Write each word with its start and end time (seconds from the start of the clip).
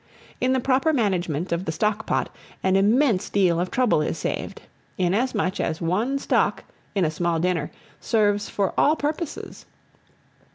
In 0.39 0.53
the 0.53 0.59
proper 0.59 0.93
management 0.93 1.51
of 1.51 1.65
the 1.65 1.71
stock 1.71 2.07
pot 2.07 2.35
an 2.63 2.75
immense 2.75 3.29
deal 3.29 3.59
of 3.59 3.69
trouble 3.69 4.01
is 4.01 4.17
saved, 4.17 4.63
inasmuch 4.97 5.59
as 5.59 5.79
one 5.79 6.17
stock, 6.17 6.63
in 6.95 7.05
a 7.05 7.11
small 7.11 7.39
dinner, 7.39 7.69
serves 7.99 8.49
for 8.49 8.73
all 8.79 8.95
purposes. 8.95 9.67